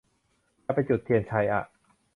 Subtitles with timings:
[0.65, 1.63] จะไปจุดเทียนชัยอ่ะ